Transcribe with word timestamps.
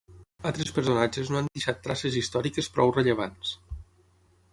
Altres 0.51 0.71
personatges 0.77 1.29
no 1.33 1.37
han 1.41 1.49
deixat 1.57 1.83
traces 1.87 2.17
històriques 2.21 2.71
prou 2.79 2.95
rellevants. 2.97 3.53